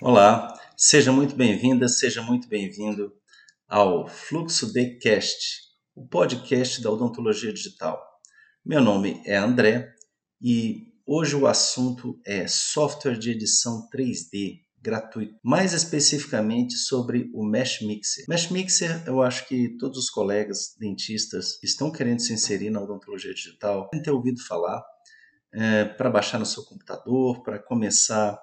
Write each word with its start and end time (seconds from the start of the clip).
Olá, 0.00 0.56
seja 0.76 1.10
muito 1.10 1.34
bem-vinda, 1.34 1.88
seja 1.88 2.22
muito 2.22 2.48
bem-vindo 2.48 3.12
ao 3.66 4.06
Fluxo 4.06 4.72
de 4.72 4.96
Cast, 4.98 5.60
o 5.92 6.06
podcast 6.06 6.80
da 6.80 6.88
odontologia 6.88 7.52
digital. 7.52 8.00
Meu 8.64 8.80
nome 8.80 9.20
é 9.26 9.36
André 9.36 9.92
e 10.40 10.92
hoje 11.04 11.34
o 11.34 11.48
assunto 11.48 12.16
é 12.24 12.46
software 12.46 13.18
de 13.18 13.32
edição 13.32 13.88
3D 13.92 14.60
gratuito, 14.80 15.34
mais 15.42 15.72
especificamente 15.72 16.74
sobre 16.74 17.28
o 17.34 17.44
Mesh 17.44 17.80
Mixer. 17.82 18.24
Mesh 18.28 18.50
Mixer, 18.50 19.02
eu 19.04 19.20
acho 19.20 19.48
que 19.48 19.76
todos 19.78 19.98
os 19.98 20.10
colegas 20.10 20.76
dentistas 20.78 21.58
que 21.58 21.66
estão 21.66 21.90
querendo 21.90 22.20
se 22.20 22.32
inserir 22.32 22.70
na 22.70 22.80
odontologia 22.80 23.34
digital 23.34 23.88
devem 23.90 24.04
ter 24.04 24.12
ouvido 24.12 24.40
falar 24.46 24.80
é, 25.52 25.86
para 25.86 26.08
baixar 26.08 26.38
no 26.38 26.46
seu 26.46 26.62
computador, 26.62 27.42
para 27.42 27.58
começar 27.58 28.38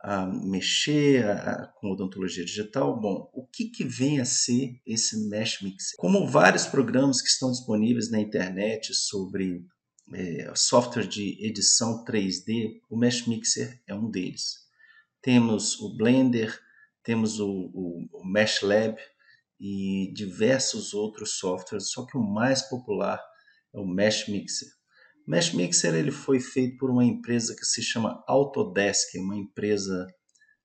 a 0.00 0.26
mexer 0.26 1.24
a, 1.24 1.32
a, 1.32 1.66
com 1.66 1.90
odontologia 1.90 2.44
digital. 2.44 2.98
Bom, 2.98 3.28
o 3.32 3.46
que, 3.46 3.66
que 3.66 3.84
vem 3.84 4.20
a 4.20 4.24
ser 4.24 4.80
esse 4.86 5.28
Mesh 5.28 5.60
Mixer? 5.62 5.96
Como 5.98 6.26
vários 6.26 6.66
programas 6.66 7.20
que 7.20 7.28
estão 7.28 7.50
disponíveis 7.50 8.10
na 8.10 8.20
internet 8.20 8.94
sobre 8.94 9.64
é, 10.14 10.52
software 10.54 11.06
de 11.06 11.44
edição 11.44 12.04
3D, 12.04 12.80
o 12.88 12.96
Mesh 12.96 13.26
Mixer 13.26 13.80
é 13.86 13.94
um 13.94 14.10
deles. 14.10 14.66
Temos 15.20 15.78
o 15.80 15.96
Blender, 15.96 16.58
temos 17.02 17.40
o, 17.40 17.48
o, 17.48 18.08
o 18.12 18.26
Mesh 18.26 18.62
Lab 18.62 18.96
e 19.60 20.12
diversos 20.14 20.94
outros 20.94 21.38
softwares, 21.38 21.90
só 21.90 22.06
que 22.06 22.16
o 22.16 22.22
mais 22.22 22.62
popular 22.62 23.20
é 23.74 23.78
o 23.78 23.86
Mesh 23.86 24.28
Mixer. 24.28 24.68
Mixer 25.28 25.94
ele 25.94 26.10
foi 26.10 26.40
feito 26.40 26.78
por 26.78 26.90
uma 26.90 27.04
empresa 27.04 27.54
que 27.54 27.66
se 27.66 27.82
chama 27.82 28.24
Autodesk, 28.26 29.14
uma 29.16 29.36
empresa 29.36 30.06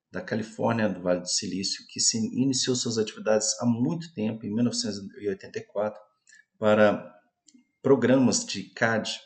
da 0.10 0.22
Califórnia, 0.22 0.88
do 0.88 1.02
Vale 1.02 1.20
do 1.20 1.28
Silício, 1.28 1.86
que 1.90 2.00
se 2.00 2.18
iniciou 2.18 2.74
suas 2.74 2.98
atividades 2.98 3.60
há 3.60 3.66
muito 3.66 4.14
tempo, 4.14 4.46
em 4.46 4.54
1984, 4.54 6.02
para 6.58 7.14
programas 7.82 8.46
de 8.46 8.64
CAD, 8.70 9.20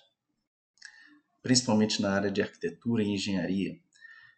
principalmente 1.44 2.02
na 2.02 2.12
área 2.14 2.32
de 2.32 2.42
arquitetura 2.42 3.04
e 3.04 3.10
engenharia. 3.10 3.80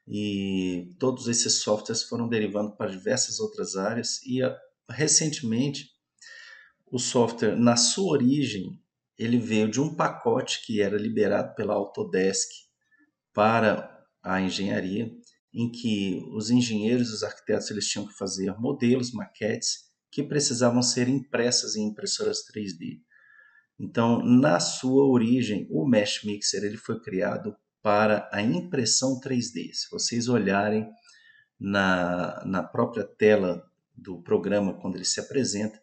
E 0.06 0.94
todos 1.00 1.30
esses 1.30 1.62
softwares 1.62 2.04
foram 2.04 2.28
derivando 2.28 2.76
para 2.76 2.92
diversas 2.92 3.40
outras 3.40 3.78
áreas 3.78 4.22
e 4.26 4.44
ah, 4.44 4.58
recentemente 4.90 5.92
o 6.92 7.00
software 7.00 7.56
na 7.56 7.78
sua 7.78 8.12
origem 8.12 8.82
ele 9.20 9.38
veio 9.38 9.70
de 9.70 9.82
um 9.82 9.94
pacote 9.94 10.66
que 10.66 10.82
era 10.82 10.98
liberado 10.98 11.54
pela 11.54 11.74
Autodesk 11.74 12.50
para 13.34 14.02
a 14.24 14.40
engenharia, 14.40 15.12
em 15.54 15.70
que 15.70 16.24
os 16.34 16.50
engenheiros 16.50 17.12
os 17.12 17.22
arquitetos 17.22 17.70
eles 17.70 17.86
tinham 17.86 18.08
que 18.08 18.18
fazer 18.18 18.58
modelos, 18.58 19.12
maquetes 19.12 19.90
que 20.10 20.24
precisavam 20.24 20.82
ser 20.82 21.10
impressas 21.10 21.76
em 21.76 21.88
impressoras 21.88 22.40
3D. 22.46 23.02
Então, 23.78 24.24
na 24.24 24.60
sua 24.60 25.06
origem, 25.06 25.68
o 25.70 25.88
Mesh 25.88 26.24
Mixer 26.24 26.64
ele 26.64 26.78
foi 26.78 27.02
criado 27.02 27.56
para 27.82 28.30
a 28.32 28.42
impressão 28.42 29.20
3D. 29.20 29.74
Se 29.74 29.90
vocês 29.92 30.30
olharem 30.30 30.90
na, 31.60 32.44
na 32.46 32.64
própria 32.64 33.04
tela 33.04 33.64
do 33.94 34.22
programa 34.22 34.80
quando 34.80 34.96
ele 34.96 35.06
se 35.06 35.20
apresenta, 35.20 35.80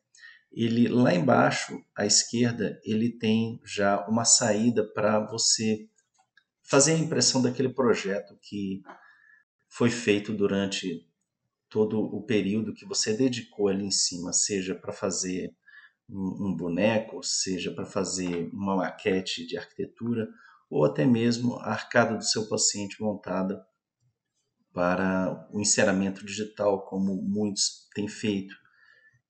ele 0.56 0.88
lá 0.88 1.14
embaixo 1.14 1.78
à 1.94 2.06
esquerda 2.06 2.80
ele 2.82 3.10
tem 3.10 3.60
já 3.62 4.06
uma 4.08 4.24
saída 4.24 4.82
para 4.82 5.20
você 5.20 5.86
fazer 6.62 6.94
a 6.94 6.98
impressão 6.98 7.42
daquele 7.42 7.68
projeto 7.68 8.36
que 8.40 8.82
foi 9.68 9.90
feito 9.90 10.32
durante 10.32 11.06
todo 11.68 12.00
o 12.00 12.24
período 12.24 12.72
que 12.72 12.86
você 12.86 13.14
dedicou 13.14 13.68
ali 13.68 13.84
em 13.84 13.90
cima, 13.90 14.32
seja 14.32 14.74
para 14.74 14.92
fazer 14.92 15.54
um, 16.08 16.54
boneco, 16.56 17.22
seja 17.22 17.72
para 17.72 17.84
fazer 17.84 18.48
uma 18.52 18.76
maquete 18.76 19.46
de 19.46 19.58
arquitetura 19.58 20.28
ou 20.70 20.84
até 20.84 21.04
mesmo 21.04 21.56
a 21.56 21.70
arcada 21.72 22.16
do 22.16 22.24
seu 22.24 22.48
paciente 22.48 23.00
montada 23.02 23.64
para 24.72 25.48
o 25.52 25.60
enceramento 25.60 26.24
digital, 26.24 26.86
como 26.86 27.14
muitos 27.22 27.88
têm 27.94 28.08
feito, 28.08 28.54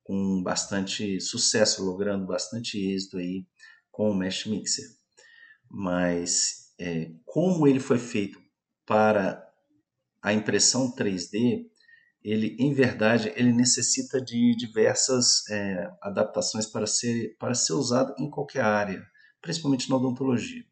com 0.07 0.41
bastante 0.41 1.21
sucesso, 1.21 1.85
logrando 1.85 2.25
bastante 2.25 2.79
êxito 2.79 3.19
aí 3.19 3.45
com 3.91 4.09
o 4.09 4.15
Mesh 4.15 4.47
Mixer. 4.47 4.85
Mas 5.69 6.73
é, 6.79 7.11
como 7.25 7.67
ele 7.67 7.81
foi 7.81 7.99
feito 7.99 8.41
para 8.87 9.45
a 10.23 10.33
impressão 10.33 10.95
3D, 10.95 11.67
ele 12.23 12.57
em 12.59 12.73
verdade 12.73 13.33
ele 13.35 13.53
necessita 13.53 14.21
de 14.21 14.55
diversas 14.57 15.49
é, 15.51 15.91
adaptações 16.01 16.67
para 16.67 16.87
ser 16.87 17.37
para 17.37 17.55
ser 17.55 17.73
usado 17.73 18.15
em 18.17 18.31
qualquer 18.31 18.63
área, 18.63 19.05
principalmente 19.43 19.91
na 19.91 19.97
odontologia. 19.97 20.65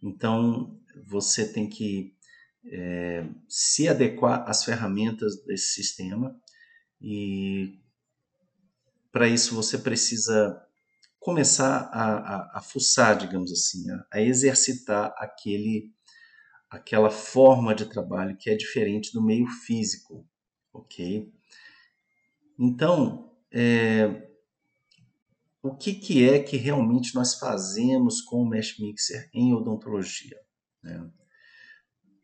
Então, 0.00 0.78
você 1.08 1.52
tem 1.52 1.68
que 1.68 2.14
é, 2.66 3.26
se 3.48 3.88
adequar 3.88 4.48
às 4.48 4.62
ferramentas 4.62 5.42
desse 5.44 5.72
sistema 5.72 6.38
e 7.00 7.79
para 9.12 9.28
isso 9.28 9.54
você 9.54 9.78
precisa 9.78 10.60
começar 11.18 11.90
a, 11.92 12.04
a, 12.04 12.58
a 12.58 12.62
fuçar, 12.62 13.16
digamos 13.16 13.52
assim, 13.52 13.90
a, 13.90 14.06
a, 14.12 14.20
exercitar 14.22 15.12
aquele, 15.18 15.92
aquela 16.70 17.10
forma 17.10 17.74
de 17.74 17.86
trabalho 17.86 18.36
que 18.36 18.48
é 18.48 18.56
diferente 18.56 19.12
do 19.12 19.22
meio 19.22 19.46
físico, 19.46 20.26
ok? 20.72 21.30
Então, 22.58 23.30
é, 23.52 24.28
o 25.62 25.76
que, 25.76 25.94
que 25.94 26.28
é 26.28 26.42
que 26.42 26.56
realmente 26.56 27.14
nós 27.14 27.34
fazemos 27.34 28.22
com 28.22 28.42
o 28.42 28.48
Mesh 28.48 28.78
Mixer 28.78 29.28
em 29.34 29.52
odontologia. 29.52 30.38
Né? 30.82 31.10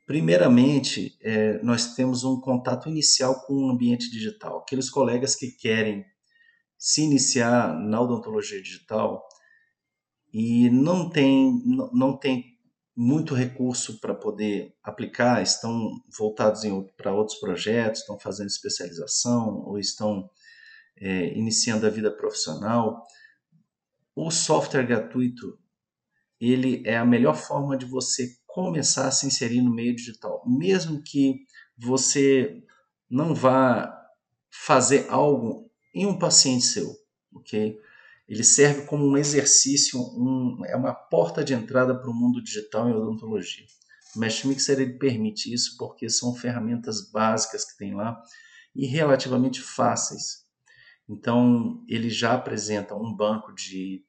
Primeiramente, 0.06 1.18
é, 1.20 1.60
nós 1.62 1.94
temos 1.94 2.24
um 2.24 2.40
contato 2.40 2.88
inicial 2.88 3.44
com 3.44 3.54
o 3.54 3.70
ambiente 3.70 4.10
digital. 4.10 4.58
Aqueles 4.58 4.88
colegas 4.88 5.34
que 5.34 5.50
querem 5.50 6.04
se 6.78 7.02
iniciar 7.02 7.74
na 7.78 8.00
odontologia 8.00 8.60
digital 8.62 9.26
e 10.32 10.68
não 10.70 11.08
tem, 11.08 11.62
não 11.92 12.16
tem 12.16 12.56
muito 12.94 13.34
recurso 13.34 14.00
para 14.00 14.14
poder 14.14 14.74
aplicar, 14.82 15.42
estão 15.42 15.90
voltados 16.18 16.62
para 16.96 17.12
outros 17.12 17.38
projetos, 17.38 18.00
estão 18.00 18.18
fazendo 18.18 18.48
especialização 18.48 19.62
ou 19.66 19.78
estão 19.78 20.30
é, 20.98 21.36
iniciando 21.36 21.86
a 21.86 21.90
vida 21.90 22.10
profissional, 22.10 23.04
o 24.14 24.30
software 24.30 24.86
gratuito 24.86 25.58
ele 26.40 26.82
é 26.86 26.96
a 26.96 27.04
melhor 27.04 27.34
forma 27.34 27.76
de 27.76 27.84
você 27.86 28.28
começar 28.46 29.08
a 29.08 29.10
se 29.10 29.26
inserir 29.26 29.60
no 29.60 29.74
meio 29.74 29.94
digital, 29.94 30.42
mesmo 30.46 31.02
que 31.02 31.44
você 31.76 32.62
não 33.08 33.34
vá 33.34 33.94
fazer 34.50 35.06
algo 35.10 35.65
em 35.96 36.04
um 36.04 36.18
paciente 36.18 36.66
seu, 36.66 36.94
ok? 37.34 37.80
Ele 38.28 38.44
serve 38.44 38.84
como 38.84 39.06
um 39.06 39.16
exercício, 39.16 39.98
um, 39.98 40.62
é 40.66 40.76
uma 40.76 40.92
porta 40.92 41.42
de 41.42 41.54
entrada 41.54 41.98
para 41.98 42.10
o 42.10 42.14
mundo 42.14 42.42
digital 42.42 42.86
em 42.86 42.92
odontologia. 42.92 43.64
O 44.14 44.18
Mesh 44.18 44.44
Mixer 44.44 44.78
ele 44.78 44.98
permite 44.98 45.52
isso 45.52 45.76
porque 45.78 46.10
são 46.10 46.34
ferramentas 46.34 47.10
básicas 47.10 47.64
que 47.64 47.78
tem 47.78 47.94
lá 47.94 48.20
e 48.74 48.86
relativamente 48.86 49.62
fáceis. 49.62 50.44
Então, 51.08 51.82
ele 51.88 52.10
já 52.10 52.34
apresenta 52.34 52.94
um 52.94 53.14
banco 53.14 53.54
de 53.54 54.04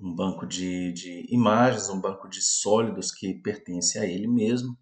um 0.00 0.14
banco 0.14 0.46
de, 0.46 0.92
de 0.92 1.26
imagens, 1.28 1.88
um 1.88 2.00
banco 2.00 2.28
de 2.28 2.40
sólidos 2.40 3.12
que 3.12 3.34
pertence 3.34 3.98
a 3.98 4.06
ele 4.06 4.26
mesmo. 4.26 4.76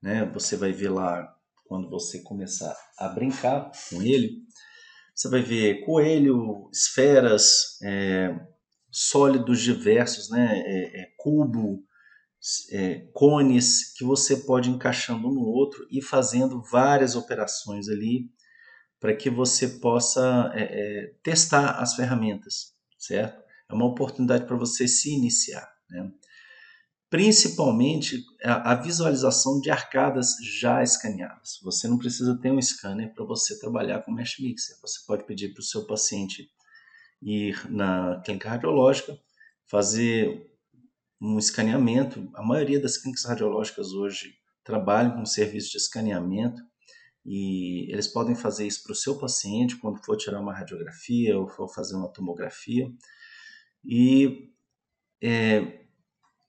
Né? 0.00 0.24
Você 0.32 0.56
vai 0.56 0.72
ver 0.72 0.90
lá, 0.90 1.32
quando 1.64 1.88
você 1.88 2.20
começar 2.22 2.76
a 2.98 3.08
brincar 3.08 3.70
com 3.88 4.02
ele, 4.02 4.42
você 5.22 5.28
vai 5.28 5.42
ver 5.42 5.84
coelho, 5.84 6.68
esferas, 6.72 7.80
é, 7.80 8.34
sólidos 8.90 9.60
diversos, 9.60 10.28
né? 10.28 10.60
É, 10.66 11.02
é, 11.02 11.08
cubo, 11.16 11.84
é, 12.72 13.06
cones, 13.14 13.94
que 13.96 14.04
você 14.04 14.38
pode 14.38 14.68
encaixando 14.68 15.28
um 15.28 15.32
no 15.32 15.42
outro 15.42 15.86
e 15.92 16.02
fazendo 16.02 16.60
várias 16.60 17.14
operações 17.14 17.88
ali 17.88 18.30
para 18.98 19.14
que 19.14 19.30
você 19.30 19.68
possa 19.68 20.50
é, 20.54 20.62
é, 20.62 21.14
testar 21.22 21.80
as 21.80 21.94
ferramentas, 21.94 22.74
certo? 22.98 23.40
É 23.70 23.74
uma 23.74 23.86
oportunidade 23.86 24.44
para 24.44 24.56
você 24.56 24.88
se 24.88 25.14
iniciar. 25.14 25.68
Né? 25.88 26.10
Principalmente 27.12 28.24
a, 28.42 28.74
visualização 28.74 29.60
de 29.60 29.70
arcadas 29.70 30.34
já 30.42 30.82
escaneadas. 30.82 31.60
Você 31.62 31.86
não 31.86 31.98
precisa 31.98 32.38
ter 32.40 32.50
um 32.50 32.58
scanner 32.58 33.12
para 33.12 33.22
você 33.22 33.58
trabalhar 33.58 34.00
com 34.00 34.10
Mesh 34.10 34.38
Mixer. 34.38 34.78
Você 34.80 35.00
pode 35.06 35.26
pedir 35.26 35.52
para 35.52 35.60
o 35.60 35.62
seu 35.62 35.86
paciente 35.86 36.50
ir 37.20 37.70
na 37.70 38.22
clínica 38.24 38.48
radiológica, 38.48 39.14
fazer 39.66 40.50
um 41.20 41.38
escaneamento. 41.38 42.30
A 42.32 42.42
maioria 42.42 42.80
das 42.80 42.96
clínicas 42.96 43.26
radiológicas 43.26 43.92
hoje 43.92 44.34
trabalham 44.64 45.14
com 45.14 45.26
serviço 45.26 45.72
de 45.72 45.76
escaneamento 45.76 46.62
e 47.26 47.92
eles 47.92 48.08
podem 48.08 48.34
fazer 48.34 48.66
isso 48.66 48.82
para 48.84 48.92
o 48.92 48.96
seu 48.96 49.18
paciente 49.18 49.76
quando 49.76 50.02
for 50.02 50.16
tirar 50.16 50.40
uma 50.40 50.54
radiografia 50.54 51.38
ou 51.38 51.46
for 51.46 51.68
fazer 51.68 51.94
uma 51.94 52.08
tomografia. 52.08 52.90
E 53.84 54.50
é, 55.22 55.81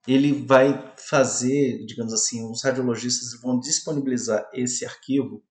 ele 0.08 0.34
vai 0.34 0.94
fazer, 0.98 1.86
digamos 1.86 2.14
assim, 2.14 2.50
os 2.50 2.64
radiologistas 2.64 3.40
vão 3.42 3.60
disponibilizar 3.60 4.50
esse 4.54 4.86
arquivo, 4.86 5.44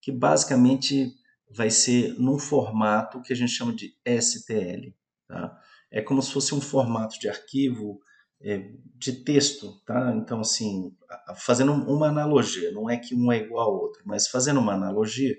que 0.00 0.12
basicamente 0.12 1.12
vai 1.50 1.70
ser 1.70 2.14
num 2.18 2.38
formato 2.38 3.20
que 3.22 3.32
a 3.32 3.36
gente 3.36 3.52
chama 3.52 3.74
de 3.74 3.96
STL. 4.06 4.94
Tá? 5.26 5.58
É 5.90 6.00
como 6.00 6.22
se 6.22 6.32
fosse 6.32 6.54
um 6.54 6.60
formato 6.60 7.18
de 7.18 7.28
arquivo 7.28 8.00
é, 8.40 8.70
de 8.94 9.12
texto, 9.12 9.80
tá? 9.84 10.14
Então, 10.14 10.40
assim, 10.40 10.94
fazendo 11.36 11.72
uma 11.72 12.08
analogia, 12.08 12.70
não 12.70 12.88
é 12.88 12.96
que 12.96 13.14
um 13.14 13.32
é 13.32 13.38
igual 13.38 13.70
ao 13.70 13.80
outro, 13.80 14.02
mas 14.04 14.28
fazendo 14.28 14.60
uma 14.60 14.74
analogia, 14.74 15.34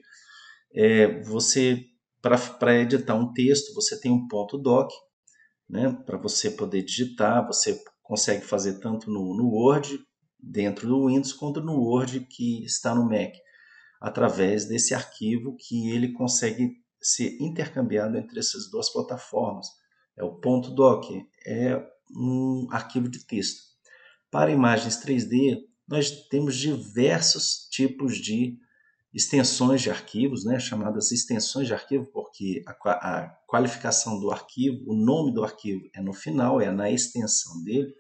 é, 0.73 1.21
você, 1.21 1.85
para 2.21 2.75
editar 2.79 3.15
um 3.15 3.31
texto, 3.33 3.73
você 3.73 3.99
tem 3.99 4.11
um 4.11 4.27
ponto 4.27 4.57
doc, 4.57 4.89
né? 5.69 5.95
Para 6.05 6.17
você 6.17 6.49
poder 6.49 6.81
digitar, 6.81 7.45
você 7.45 7.81
consegue 8.07 8.45
fazer 8.45 8.79
tanto 8.79 9.11
no, 9.11 9.35
no 9.35 9.49
Word, 9.49 9.99
dentro 10.39 10.87
do 10.87 11.07
Windows, 11.07 11.33
quanto 11.33 11.61
no 11.61 11.77
Word 11.81 12.21
que 12.21 12.63
está 12.63 12.95
no 12.95 13.03
Mac, 13.03 13.33
através 13.99 14.65
desse 14.65 14.93
arquivo 14.93 15.57
que 15.57 15.89
ele 15.89 16.13
consegue 16.13 16.77
ser 17.01 17.37
intercambiado 17.41 18.17
entre 18.17 18.39
essas 18.39 18.71
duas 18.71 18.91
plataformas. 18.91 19.67
É 20.15 20.23
o 20.23 20.35
ponto 20.35 20.71
doc, 20.71 21.05
é 21.45 21.85
um 22.15 22.67
arquivo 22.71 23.09
de 23.09 23.25
texto. 23.25 23.61
Para 24.31 24.51
imagens 24.51 25.03
3D, 25.03 25.57
nós 25.87 26.09
temos 26.29 26.55
diversos 26.55 27.67
tipos 27.69 28.17
de 28.17 28.57
extensões 29.17 29.81
de 29.81 29.89
arquivos, 29.89 30.45
né, 30.45 30.59
chamadas 30.59 31.11
extensões 31.11 31.65
de 31.65 31.73
arquivo, 31.73 32.05
porque 32.13 32.63
a, 32.67 32.71
a, 32.91 33.29
qualificação 33.47 34.19
do 34.19 34.29
arquivo, 34.29 34.83
o 34.85 34.95
nome 34.95 35.33
do 35.33 35.43
arquivo 35.43 35.89
é 35.95 35.99
no 35.99 36.13
final, 36.13 36.61
é 36.61 36.69
na 36.69 36.91
extensão 36.91 37.63
dele, 37.63 37.91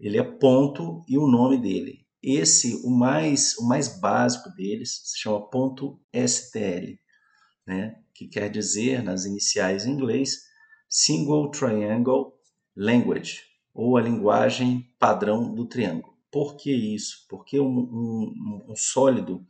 ele 0.00 0.16
é 0.16 0.22
ponto 0.22 1.04
e 1.06 1.18
o 1.18 1.26
nome 1.26 1.60
dele. 1.60 2.06
Esse, 2.22 2.80
o 2.86 2.90
mais, 2.90 3.54
o 3.58 3.68
mais 3.68 4.00
básico 4.00 4.48
deles, 4.48 5.02
se 5.04 5.18
chama 5.18 5.46
ponto 5.50 6.00
.stl, 6.10 6.94
né, 7.66 7.94
que 8.14 8.26
quer 8.26 8.48
dizer, 8.48 9.02
nas 9.02 9.26
iniciais 9.26 9.84
em 9.84 9.90
inglês, 9.90 10.38
Single 10.88 11.50
Triangle 11.50 12.32
Language, 12.74 13.42
ou 13.74 13.98
a 13.98 14.00
linguagem 14.00 14.90
padrão 14.98 15.54
do 15.54 15.66
triângulo. 15.66 16.14
Por 16.30 16.56
que 16.56 16.72
isso? 16.72 17.26
Porque 17.28 17.60
um, 17.60 17.78
um, 17.78 18.66
um 18.70 18.76
sólido, 18.76 19.46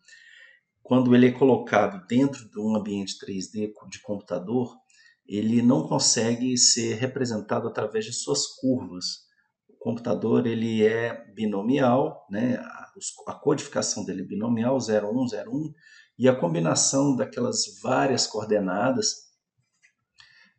quando 0.87 1.17
ele 1.17 1.27
é 1.27 1.33
colocado 1.33 2.07
dentro 2.07 2.49
de 2.49 2.61
um 2.61 2.77
ambiente 2.77 3.17
3D 3.19 3.73
de 3.91 4.01
computador, 4.03 4.73
ele 5.27 5.61
não 5.61 5.89
consegue 5.89 6.57
ser 6.57 6.95
representado 6.95 7.67
através 7.67 8.05
de 8.05 8.13
suas 8.13 8.47
curvas. 8.47 9.27
O 9.69 9.77
computador 9.81 10.47
ele 10.47 10.87
é 10.87 11.27
binomial, 11.35 12.25
né? 12.31 12.55
a 13.27 13.35
codificação 13.35 14.05
dele 14.05 14.23
é 14.23 14.27
binomial, 14.27 14.77
01, 14.77 15.49
01, 15.49 15.75
e 16.21 16.29
a 16.29 16.37
combinação 16.37 17.17
daquelas 17.17 17.81
várias 17.83 18.29
coordenadas 18.29 19.27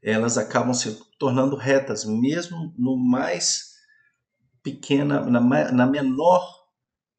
elas 0.04 0.38
acabam 0.38 0.74
se 0.74 1.00
tornando 1.18 1.56
retas, 1.56 2.04
mesmo 2.06 2.74
no 2.78 2.98
mais 2.98 3.72
pequena, 4.62 5.22
na, 5.22 5.40
na 5.72 5.88
menor 5.88 6.58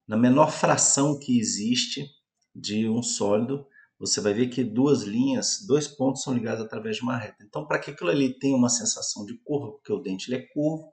na 0.07 0.17
menor 0.17 0.51
fração 0.51 1.19
que 1.19 1.39
existe 1.39 2.18
de 2.55 2.89
um 2.89 3.03
sólido, 3.03 3.67
você 3.99 4.21
vai 4.21 4.33
ver 4.33 4.49
que 4.49 4.63
duas 4.63 5.03
linhas, 5.03 5.65
dois 5.67 5.89
pontos 5.89 6.23
são 6.23 6.33
ligados 6.33 6.65
através 6.65 6.97
de 6.97 7.03
uma 7.03 7.17
reta. 7.17 7.45
Então, 7.45 7.67
para 7.67 7.79
que 7.79 7.91
aquilo 7.91 8.11
ali 8.11 8.39
tenha 8.39 8.57
uma 8.57 8.69
sensação 8.69 9.25
de 9.25 9.37
curva, 9.39 9.73
porque 9.73 9.93
o 9.93 10.01
dente 10.01 10.33
é 10.33 10.41
curvo, 10.53 10.93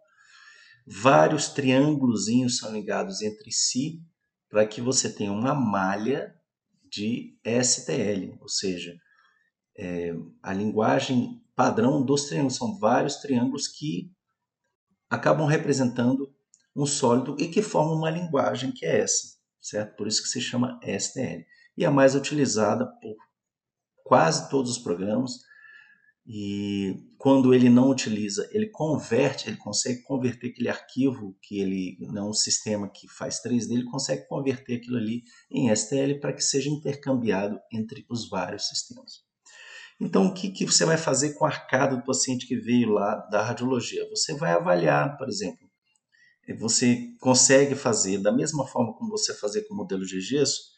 vários 0.87 1.49
triângulos 1.49 2.25
são 2.57 2.71
ligados 2.71 3.21
entre 3.21 3.51
si 3.51 4.01
para 4.49 4.65
que 4.65 4.81
você 4.81 5.11
tenha 5.11 5.31
uma 5.31 5.53
malha 5.53 6.33
de 6.89 7.37
STL, 7.43 8.37
ou 8.39 8.47
seja, 8.47 8.95
é, 9.77 10.13
a 10.41 10.53
linguagem 10.53 11.43
padrão 11.55 12.03
dos 12.03 12.25
triângulos. 12.25 12.55
São 12.55 12.77
vários 12.79 13.17
triângulos 13.17 13.67
que 13.67 14.11
acabam 15.09 15.45
representando 15.45 16.33
um 16.75 16.85
sólido 16.85 17.35
e 17.39 17.47
que 17.47 17.61
formam 17.61 17.97
uma 17.97 18.09
linguagem 18.09 18.71
que 18.71 18.85
é 18.85 19.01
essa, 19.01 19.34
certo? 19.65 19.95
Por 19.95 20.07
isso 20.07 20.21
que 20.21 20.29
se 20.29 20.39
chama 20.39 20.79
STL. 20.83 21.43
E 21.75 21.83
é 21.83 21.89
mais 21.89 22.15
utilizada 22.15 22.85
por 23.01 23.15
quase 24.03 24.49
todos 24.49 24.71
os 24.71 24.77
programas. 24.77 25.31
E 26.27 26.95
quando 27.17 27.53
ele 27.53 27.69
não 27.69 27.89
utiliza, 27.89 28.47
ele 28.51 28.67
converte, 28.69 29.49
ele 29.49 29.57
consegue 29.57 30.01
converter 30.03 30.49
aquele 30.49 30.69
arquivo 30.69 31.37
que 31.41 31.59
ele 31.59 31.97
não 31.99 32.27
é 32.27 32.29
um 32.29 32.33
sistema 32.33 32.89
que 32.89 33.07
faz 33.07 33.41
3D, 33.43 33.71
ele 33.71 33.85
consegue 33.85 34.27
converter 34.27 34.77
aquilo 34.77 34.97
ali 34.97 35.23
em 35.51 35.75
STL 35.75 36.19
para 36.19 36.33
que 36.33 36.41
seja 36.41 36.69
intercambiado 36.69 37.59
entre 37.71 38.05
os 38.09 38.27
vários 38.27 38.67
sistemas. 38.67 39.23
Então, 39.99 40.25
o 40.25 40.33
que, 40.33 40.49
que 40.49 40.65
você 40.65 40.83
vai 40.83 40.97
fazer 40.97 41.33
com 41.35 41.45
a 41.45 41.49
arcada 41.49 41.95
do 41.95 42.03
paciente 42.03 42.47
que 42.47 42.57
veio 42.57 42.89
lá 42.89 43.15
da 43.31 43.43
radiologia? 43.43 44.07
Você 44.09 44.35
vai 44.35 44.51
avaliar, 44.51 45.17
por 45.17 45.29
exemplo, 45.29 45.64
você 46.53 47.09
consegue 47.19 47.75
fazer 47.75 48.19
da 48.19 48.31
mesma 48.31 48.67
forma 48.67 48.93
como 48.93 49.11
você 49.11 49.33
fazia 49.33 49.65
com 49.67 49.73
o 49.73 49.77
modelo 49.77 50.05
de 50.05 50.21
gesso, 50.21 50.75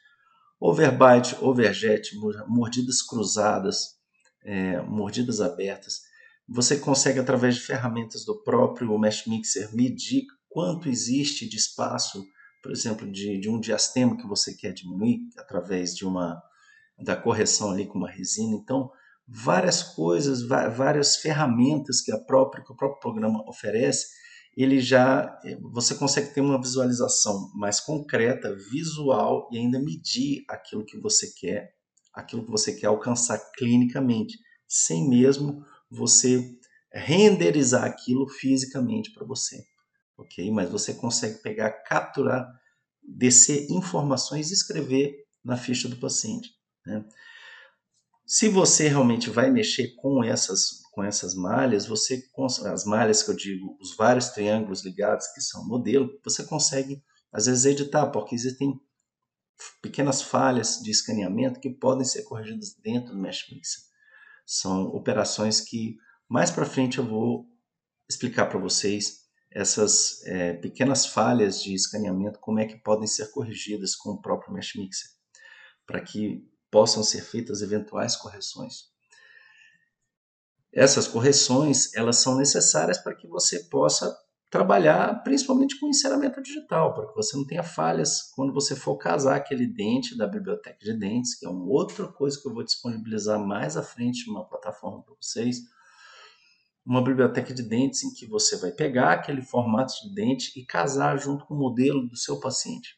overbite, 0.60 1.36
overjet, 1.42 2.16
mordidas 2.48 3.02
cruzadas, 3.02 3.98
é, 4.44 4.82
mordidas 4.82 5.42
abertas. 5.42 6.02
Você 6.48 6.78
consegue, 6.78 7.20
através 7.20 7.56
de 7.56 7.62
ferramentas 7.62 8.24
do 8.24 8.42
próprio 8.42 8.98
Mesh 8.98 9.28
Mixer, 9.28 9.76
medir 9.76 10.24
quanto 10.50 10.88
existe 10.88 11.48
de 11.48 11.58
espaço, 11.58 12.26
por 12.64 12.72
exemplo, 12.72 13.10
de, 13.12 13.38
de 13.38 13.50
um 13.50 13.60
diastema 13.60 14.18
que 14.18 14.26
você 14.26 14.54
quer 14.54 14.74
diminuir 14.74 15.20
através 15.38 15.94
de 15.94 16.06
uma 16.06 16.42
da 16.98 17.16
correção 17.16 17.72
ali 17.72 17.86
com 17.86 18.00
uma 18.00 18.10
resina. 18.10 18.56
Então, 18.56 18.90
várias 19.28 19.84
coisas, 19.84 20.42
várias 20.42 21.18
ferramentas 21.18 22.02
que, 22.02 22.12
a 22.12 22.18
própria, 22.18 22.64
que 22.64 22.72
o 22.72 22.76
próprio 22.76 23.00
programa 23.00 23.48
oferece, 23.48 24.08
ele 24.58 24.82
já 24.82 25.40
você 25.62 25.94
consegue 25.94 26.34
ter 26.34 26.42
uma 26.42 26.60
visualização 26.60 27.52
mais 27.54 27.80
concreta, 27.80 28.56
visual 28.56 29.48
e 29.52 29.58
ainda 29.60 29.80
medir 29.80 30.44
aquilo 30.50 30.84
que 30.84 30.98
você 30.98 31.32
quer, 31.40 31.76
aquilo 32.12 32.44
que 32.44 32.50
você 32.50 32.74
quer 32.74 32.88
alcançar 32.88 33.38
clinicamente, 33.56 34.36
sem 34.68 35.08
mesmo 35.08 35.64
você 35.92 36.58
renderizar 36.92 37.84
aquilo 37.84 38.28
fisicamente 38.28 39.14
para 39.14 39.28
você, 39.28 39.64
ok? 40.18 40.50
Mas 40.50 40.72
você 40.72 40.96
consegue 40.96 41.38
pegar, 41.44 41.70
capturar, 41.84 42.52
descer 43.04 43.70
informações 43.70 44.50
e 44.50 44.56
escrever 44.56 45.24
na 45.44 45.56
ficha 45.56 45.88
do 45.88 45.98
paciente. 45.98 46.50
Né? 46.84 47.06
Se 48.30 48.50
você 48.50 48.90
realmente 48.90 49.30
vai 49.30 49.50
mexer 49.50 49.96
com 49.96 50.22
essas, 50.22 50.82
com 50.92 51.02
essas 51.02 51.34
malhas, 51.34 51.86
você 51.86 52.22
as 52.66 52.84
malhas 52.84 53.24
que 53.24 53.32
eu 53.32 53.36
digo, 53.36 53.78
os 53.80 53.96
vários 53.96 54.28
triângulos 54.28 54.84
ligados 54.84 55.28
que 55.28 55.40
são 55.40 55.66
modelo, 55.66 56.10
você 56.22 56.44
consegue 56.44 57.02
às 57.32 57.46
vezes 57.46 57.64
editar, 57.64 58.08
porque 58.08 58.36
existem 58.36 58.78
pequenas 59.82 60.22
falhas 60.22 60.82
de 60.84 60.92
escaneamento 60.92 61.62
que 61.62 61.70
podem 61.70 62.04
ser 62.04 62.24
corrigidas 62.24 62.76
dentro 62.84 63.14
do 63.14 63.18
Mesh 63.18 63.46
Mixer. 63.50 63.82
São 64.46 64.88
operações 64.88 65.62
que 65.62 65.96
mais 66.28 66.52
para 66.52 66.66
frente 66.66 66.98
eu 66.98 67.08
vou 67.08 67.46
explicar 68.10 68.48
para 68.48 68.60
vocês 68.60 69.20
essas 69.50 70.22
é, 70.26 70.52
pequenas 70.52 71.06
falhas 71.06 71.64
de 71.64 71.74
escaneamento, 71.74 72.40
como 72.42 72.60
é 72.60 72.66
que 72.66 72.76
podem 72.76 73.08
ser 73.08 73.32
corrigidas 73.32 73.96
com 73.96 74.10
o 74.10 74.22
próprio 74.22 74.54
Mesh 74.54 74.76
Mixer, 74.76 75.10
para 75.86 76.02
que 76.02 76.46
possam 76.72 77.04
ser 77.04 77.22
feitas 77.22 77.62
eventuais 77.62 78.16
correções. 78.16 78.90
Essas 80.74 81.08
correções, 81.08 81.94
elas 81.96 82.18
são 82.18 82.36
necessárias 82.36 82.98
para 82.98 83.16
que 83.16 83.28
você 83.28 83.64
possa 83.64 84.16
trabalhar 84.50 85.24
principalmente 85.24 85.80
com 85.80 85.90
encerramento 85.90 86.42
digital, 86.42 86.94
para 86.94 87.08
que 87.08 87.16
você 87.16 87.36
não 87.36 87.46
tenha 87.46 87.64
falhas 87.64 88.32
quando 88.34 88.54
você 88.54 88.76
for 88.76 88.98
casar 88.98 89.36
aquele 89.36 89.68
dente 89.68 90.18
da 90.18 90.28
biblioteca 90.28 90.78
de 90.80 90.94
dentes, 90.94 91.36
que 91.36 91.46
é 91.46 91.50
uma 91.50 91.66
outra 91.66 92.08
coisa 92.08 92.40
que 92.40 92.48
eu 92.48 92.54
vou 92.54 92.64
disponibilizar 92.64 93.40
mais 93.40 93.76
à 93.76 93.84
frente 93.84 94.28
numa 94.28 94.48
plataforma 94.48 95.04
para 95.04 95.16
vocês. 95.20 95.58
Uma 96.86 97.04
biblioteca 97.04 97.54
de 97.54 97.64
dentes 97.64 98.04
em 98.04 98.14
que 98.14 98.26
você 98.26 98.56
vai 98.56 98.72
pegar 98.72 99.12
aquele 99.12 99.42
formato 99.42 99.94
de 100.04 100.16
dente 100.16 100.58
e 100.58 100.66
casar 100.66 101.18
junto 101.18 101.46
com 101.46 101.54
o 101.54 101.58
modelo 101.58 102.08
do 102.08 102.16
seu 102.16 102.40
paciente, 102.40 102.98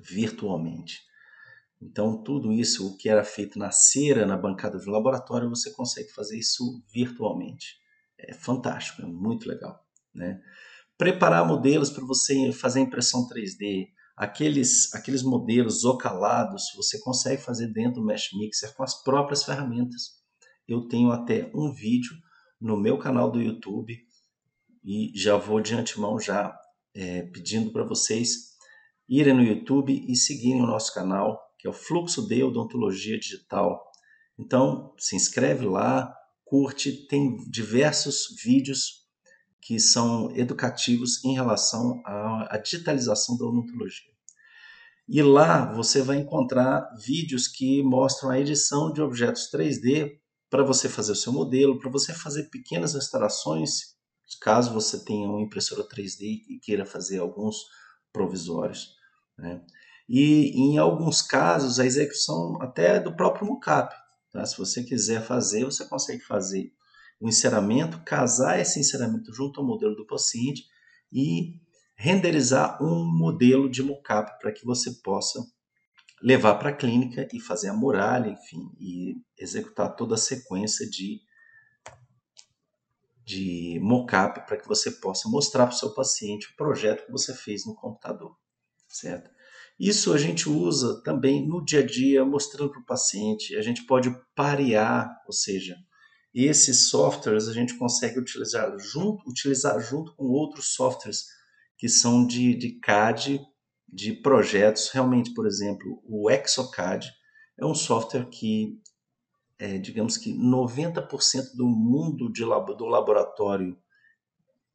virtualmente. 0.00 1.02
Então, 1.80 2.22
tudo 2.22 2.52
isso, 2.52 2.86
o 2.86 2.96
que 2.96 3.08
era 3.08 3.24
feito 3.24 3.58
na 3.58 3.70
cera, 3.70 4.24
na 4.24 4.36
bancada 4.36 4.78
do 4.78 4.90
laboratório, 4.90 5.48
você 5.48 5.70
consegue 5.72 6.10
fazer 6.10 6.38
isso 6.38 6.82
virtualmente. 6.92 7.78
É 8.18 8.32
fantástico, 8.32 9.02
é 9.02 9.06
muito 9.06 9.48
legal. 9.48 9.84
Né? 10.14 10.40
Preparar 10.96 11.46
modelos 11.46 11.90
para 11.90 12.04
você 12.04 12.52
fazer 12.52 12.80
impressão 12.80 13.26
3D, 13.28 13.88
aqueles, 14.16 14.94
aqueles 14.94 15.22
modelos 15.22 15.84
ocalados, 15.84 16.72
você 16.76 16.98
consegue 17.00 17.42
fazer 17.42 17.68
dentro 17.72 18.00
do 18.00 18.06
Mesh 18.06 18.30
Mixer 18.32 18.74
com 18.74 18.82
as 18.82 19.02
próprias 19.02 19.42
ferramentas. 19.44 20.22
Eu 20.66 20.88
tenho 20.88 21.10
até 21.10 21.50
um 21.54 21.72
vídeo 21.72 22.12
no 22.60 22.76
meu 22.76 22.98
canal 22.98 23.30
do 23.30 23.42
YouTube 23.42 23.94
e 24.82 25.12
já 25.14 25.36
vou 25.36 25.60
de 25.60 25.74
antemão 25.74 26.18
já 26.18 26.58
é, 26.94 27.22
pedindo 27.22 27.72
para 27.72 27.84
vocês 27.84 28.54
irem 29.08 29.34
no 29.34 29.42
YouTube 29.42 30.04
e 30.08 30.16
seguirem 30.16 30.62
o 30.62 30.66
nosso 30.66 30.94
canal, 30.94 31.40
que 31.64 31.68
é 31.68 31.70
o 31.70 31.72
Fluxo 31.72 32.28
de 32.28 32.44
Odontologia 32.44 33.18
Digital. 33.18 33.82
Então, 34.38 34.94
se 34.98 35.16
inscreve 35.16 35.64
lá, 35.64 36.14
curte, 36.44 37.06
tem 37.08 37.38
diversos 37.50 38.36
vídeos 38.44 39.08
que 39.62 39.80
são 39.80 40.30
educativos 40.36 41.24
em 41.24 41.32
relação 41.32 42.02
à, 42.04 42.58
digitalização 42.62 43.38
da 43.38 43.46
odontologia. 43.46 44.12
E 45.08 45.22
lá 45.22 45.72
você 45.72 46.02
vai 46.02 46.18
encontrar 46.18 46.86
vídeos 47.02 47.48
que 47.48 47.82
mostram 47.82 48.28
a 48.28 48.38
edição 48.38 48.92
de 48.92 49.00
objetos 49.00 49.50
3D 49.50 50.18
para 50.50 50.62
você 50.62 50.86
fazer 50.86 51.12
o 51.12 51.16
seu 51.16 51.32
modelo, 51.32 51.78
para 51.78 51.90
você 51.90 52.12
fazer 52.12 52.50
pequenas 52.50 52.92
restaurações, 52.92 53.94
caso 54.38 54.74
você 54.74 55.02
tenha 55.02 55.26
uma 55.26 55.40
impressora 55.40 55.88
3D 55.88 56.42
e 56.46 56.60
queira 56.62 56.84
fazer 56.84 57.20
alguns 57.20 57.56
provisórios. 58.12 58.96
Né? 59.38 59.64
E 60.08 60.50
em 60.50 60.78
alguns 60.78 61.22
casos 61.22 61.80
a 61.80 61.86
execução 61.86 62.60
até 62.60 63.00
do 63.00 63.14
próprio 63.16 63.46
mockup. 63.46 63.94
Tá? 64.30 64.44
Se 64.44 64.58
você 64.58 64.82
quiser 64.82 65.22
fazer, 65.22 65.64
você 65.64 65.86
consegue 65.86 66.22
fazer 66.22 66.72
o 67.20 67.28
enceramento, 67.28 68.02
casar 68.04 68.60
esse 68.60 68.78
enceramento 68.80 69.32
junto 69.32 69.60
ao 69.60 69.66
modelo 69.66 69.94
do 69.94 70.06
paciente 70.06 70.64
e 71.12 71.60
renderizar 71.96 72.82
um 72.82 73.04
modelo 73.04 73.70
de 73.70 73.82
mockup 73.82 74.38
para 74.40 74.52
que 74.52 74.64
você 74.64 74.90
possa 75.02 75.40
levar 76.22 76.54
para 76.56 76.70
a 76.70 76.76
clínica 76.76 77.28
e 77.32 77.40
fazer 77.40 77.68
a 77.68 77.74
muralha, 77.74 78.30
enfim, 78.30 78.70
e 78.80 79.14
executar 79.38 79.94
toda 79.94 80.14
a 80.14 80.18
sequência 80.18 80.88
de, 80.88 81.20
de 83.24 83.78
mockup 83.82 84.46
para 84.46 84.56
que 84.56 84.66
você 84.66 84.90
possa 84.90 85.28
mostrar 85.28 85.66
para 85.66 85.74
o 85.74 85.78
seu 85.78 85.94
paciente 85.94 86.48
o 86.48 86.56
projeto 86.56 87.06
que 87.06 87.12
você 87.12 87.34
fez 87.34 87.66
no 87.66 87.74
computador, 87.74 88.36
certo? 88.88 89.30
Isso 89.78 90.12
a 90.12 90.18
gente 90.18 90.48
usa 90.48 91.02
também 91.02 91.46
no 91.46 91.64
dia 91.64 91.80
a 91.80 91.86
dia, 91.86 92.24
mostrando 92.24 92.70
para 92.70 92.80
o 92.80 92.86
paciente. 92.86 93.56
A 93.56 93.62
gente 93.62 93.84
pode 93.86 94.14
parear, 94.34 95.10
ou 95.26 95.32
seja, 95.32 95.76
esses 96.34 96.88
softwares 96.88 97.48
a 97.48 97.52
gente 97.52 97.76
consegue 97.76 98.18
utilizar 98.18 98.76
junto, 98.78 99.28
utilizar 99.28 99.80
junto 99.80 100.14
com 100.16 100.26
outros 100.26 100.74
softwares 100.74 101.24
que 101.76 101.88
são 101.88 102.26
de, 102.26 102.54
de 102.54 102.78
CAD, 102.80 103.40
de 103.88 104.12
projetos. 104.12 104.90
Realmente, 104.90 105.32
por 105.34 105.46
exemplo, 105.46 106.02
o 106.04 106.30
Exocad 106.30 107.06
é 107.58 107.64
um 107.64 107.74
software 107.74 108.28
que, 108.28 108.80
é, 109.58 109.78
digamos 109.78 110.16
que 110.16 110.32
90% 110.32 111.54
do 111.56 111.66
mundo 111.66 112.32
de, 112.32 112.42
do 112.42 112.86
laboratório 112.86 113.76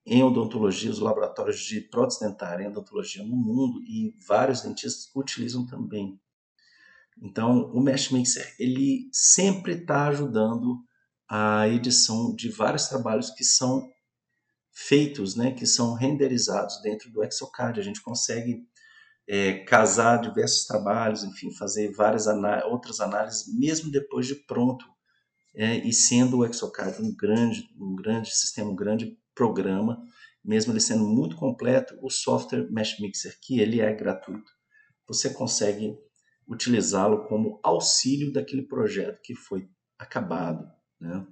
em 0.09 0.23
odontologia, 0.23 0.89
os 0.89 0.97
laboratórios 0.97 1.59
de 1.59 1.81
prótese 1.81 2.21
dentária 2.21 2.63
em 2.63 2.67
odontologia 2.67 3.23
no 3.23 3.35
mundo 3.35 3.79
e 3.83 4.15
vários 4.27 4.61
dentistas 4.61 5.11
utilizam 5.15 5.67
também. 5.67 6.19
Então, 7.21 7.71
o 7.71 7.79
Mesh 7.79 8.09
Mixer 8.09 8.55
ele 8.57 9.07
sempre 9.13 9.73
está 9.73 10.07
ajudando 10.07 10.83
a 11.29 11.67
edição 11.67 12.33
de 12.33 12.49
vários 12.49 12.87
trabalhos 12.87 13.29
que 13.29 13.43
são 13.43 13.87
feitos, 14.71 15.35
né, 15.35 15.51
que 15.51 15.67
são 15.67 15.93
renderizados 15.93 16.81
dentro 16.81 17.11
do 17.11 17.23
Exocad. 17.23 17.79
A 17.79 17.83
gente 17.83 18.01
consegue 18.01 18.65
é, 19.27 19.59
casar 19.59 20.21
diversos 20.21 20.65
trabalhos, 20.65 21.23
enfim, 21.23 21.53
fazer 21.53 21.91
várias 21.91 22.25
outras 22.65 22.99
análises, 22.99 23.53
mesmo 23.53 23.91
depois 23.91 24.25
de 24.25 24.33
pronto, 24.33 24.85
é, 25.53 25.75
e 25.87 25.93
sendo 25.93 26.39
o 26.39 26.45
Exocad 26.45 26.99
um 26.99 27.15
grande, 27.15 27.69
um 27.79 27.95
grande 27.95 28.35
sistema, 28.35 28.71
um 28.71 28.75
grande 28.75 29.15
programa, 29.39 30.05
mesmo 30.43 30.73
ele 30.73 30.81
sendo 30.81 31.07
muito 31.07 31.37
completo, 31.37 31.97
o 32.01 32.09
software 32.09 32.69
Mesh 32.69 32.99
Mixer, 32.99 33.37
que 33.41 33.61
ele 33.61 33.79
é 33.79 33.93
gratuito, 33.93 34.51
você 35.07 35.29
consegue 35.29 35.97
utilizá-lo 36.45 37.25
como 37.25 37.57
auxílio 37.63 38.33
daquele 38.33 38.63
projeto 38.63 39.21
que 39.23 39.33
foi 39.33 39.69
acabado. 39.97 40.69
Né? 40.99 41.25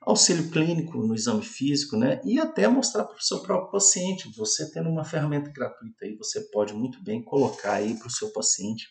Auxílio 0.00 0.50
clínico 0.50 0.98
no 0.98 1.14
exame 1.14 1.42
físico, 1.42 1.96
né? 1.96 2.20
E 2.24 2.38
até 2.38 2.68
mostrar 2.68 3.04
para 3.04 3.16
o 3.16 3.22
seu 3.22 3.40
próprio 3.40 3.70
paciente. 3.70 4.32
Você 4.36 4.70
tendo 4.70 4.88
uma 4.88 5.04
ferramenta 5.04 5.50
gratuita 5.50 6.04
aí, 6.04 6.16
você 6.16 6.40
pode 6.50 6.74
muito 6.74 7.02
bem 7.02 7.22
colocar 7.22 7.74
aí 7.74 7.96
para 7.96 8.08
o 8.08 8.10
seu 8.10 8.32
paciente 8.32 8.88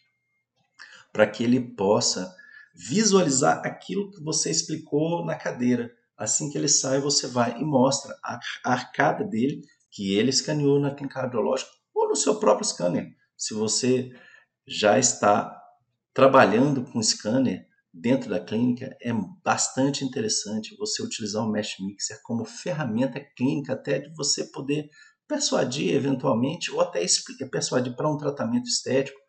para 1.11 1.27
que 1.27 1.43
ele 1.43 1.59
possa 1.59 2.33
visualizar 2.73 3.61
aquilo 3.65 4.09
que 4.11 4.23
você 4.23 4.49
explicou 4.49 5.25
na 5.25 5.35
cadeira. 5.35 5.91
Assim 6.21 6.51
que 6.51 6.57
ele 6.57 6.67
sai, 6.67 6.99
você 6.99 7.25
vai 7.25 7.59
e 7.59 7.65
mostra 7.65 8.15
a 8.23 8.39
arcada 8.63 9.23
dele, 9.23 9.63
que 9.89 10.13
ele 10.13 10.29
escaneou 10.29 10.79
na 10.79 10.93
clínica 10.93 11.19
cardiológica, 11.19 11.71
ou 11.95 12.07
no 12.07 12.15
seu 12.15 12.39
próprio 12.39 12.63
scanner. 12.63 13.09
Se 13.35 13.55
você 13.55 14.11
já 14.67 14.99
está 14.99 15.59
trabalhando 16.13 16.83
com 16.83 17.01
scanner 17.01 17.65
dentro 17.91 18.29
da 18.29 18.39
clínica, 18.39 18.95
é 19.01 19.11
bastante 19.43 20.05
interessante 20.05 20.77
você 20.77 21.01
utilizar 21.01 21.43
o 21.43 21.51
Mesh 21.51 21.77
Mixer 21.79 22.21
como 22.21 22.45
ferramenta 22.45 23.19
clínica, 23.35 23.73
até 23.73 23.97
de 23.97 24.15
você 24.15 24.45
poder 24.51 24.91
persuadir 25.27 25.95
eventualmente, 25.95 26.69
ou 26.69 26.81
até 26.81 27.03
persuadir 27.49 27.95
para 27.95 28.07
um 28.07 28.17
tratamento 28.17 28.67
estético, 28.67 29.19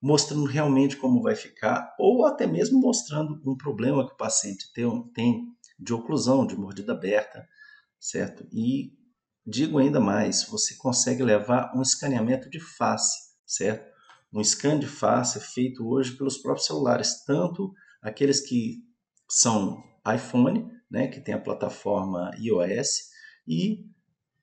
mostrando 0.00 0.44
realmente 0.44 0.96
como 0.96 1.22
vai 1.22 1.34
ficar, 1.34 1.92
ou 1.98 2.24
até 2.24 2.46
mesmo 2.46 2.78
mostrando 2.80 3.42
um 3.44 3.56
problema 3.56 4.06
que 4.06 4.14
o 4.14 4.16
paciente 4.16 4.72
tem 4.72 5.44
de 5.80 5.94
oclusão, 5.94 6.46
de 6.46 6.56
mordida 6.56 6.92
aberta, 6.92 7.48
certo? 7.98 8.46
E 8.52 8.92
digo 9.46 9.78
ainda 9.78 9.98
mais, 9.98 10.44
você 10.44 10.76
consegue 10.76 11.22
levar 11.22 11.72
um 11.74 11.82
escaneamento 11.82 12.50
de 12.50 12.60
face, 12.60 13.16
certo? 13.46 13.90
Um 14.32 14.44
scan 14.44 14.78
de 14.78 14.86
face 14.86 15.40
feito 15.40 15.88
hoje 15.88 16.12
pelos 16.12 16.38
próprios 16.38 16.66
celulares, 16.66 17.24
tanto 17.24 17.72
aqueles 18.02 18.40
que 18.40 18.84
são 19.28 19.82
iPhone, 20.14 20.70
né, 20.90 21.08
que 21.08 21.20
tem 21.20 21.34
a 21.34 21.40
plataforma 21.40 22.30
iOS, 22.38 23.10
e 23.46 23.86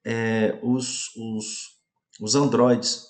é, 0.06 0.60
os, 0.63 1.15
os, 1.15 1.79
os 2.20 2.36
Androids. 2.36 3.06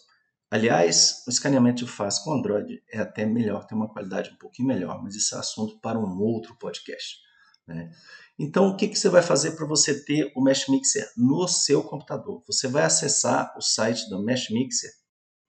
Aliás, 0.50 1.24
o 1.28 1.30
escaneamento 1.30 1.84
de 1.84 1.92
face 1.92 2.24
com 2.24 2.34
Android 2.34 2.82
é 2.92 3.00
até 3.00 3.26
melhor, 3.26 3.66
tem 3.66 3.78
uma 3.78 3.92
qualidade 3.92 4.32
um 4.32 4.38
pouquinho 4.38 4.68
melhor, 4.68 5.02
mas 5.04 5.16
isso 5.16 5.36
é 5.36 5.40
assunto 5.40 5.80
para 5.80 6.00
um 6.00 6.20
outro 6.20 6.56
podcast. 6.58 7.27
Né? 7.68 7.92
Então, 8.40 8.68
o 8.68 8.78
que, 8.78 8.88
que 8.88 8.98
você 8.98 9.10
vai 9.10 9.22
fazer 9.22 9.52
para 9.52 9.66
você 9.66 10.04
ter 10.04 10.32
o 10.36 10.42
Mesh 10.42 10.68
Mixer 10.68 11.12
no 11.18 11.48
seu 11.48 11.84
computador? 11.84 12.44
Você 12.48 12.68
vai 12.68 12.84
acessar 12.84 13.54
o 13.58 13.62
site 13.62 14.08
do 14.10 14.24
Mesh 14.24 14.50
Mixer, 14.50 14.92